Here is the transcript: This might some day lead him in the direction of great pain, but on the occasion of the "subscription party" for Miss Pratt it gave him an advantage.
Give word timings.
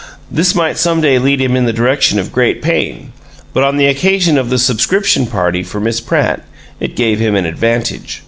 This 0.31 0.55
might 0.55 0.79
some 0.79 0.99
day 0.99 1.19
lead 1.19 1.39
him 1.39 1.55
in 1.55 1.65
the 1.65 1.71
direction 1.71 2.17
of 2.17 2.31
great 2.31 2.63
pain, 2.63 3.11
but 3.53 3.63
on 3.63 3.77
the 3.77 3.85
occasion 3.85 4.35
of 4.35 4.49
the 4.49 4.57
"subscription 4.57 5.27
party" 5.27 5.61
for 5.61 5.79
Miss 5.79 6.01
Pratt 6.01 6.41
it 6.79 6.95
gave 6.95 7.19
him 7.19 7.35
an 7.35 7.45
advantage. 7.45 8.19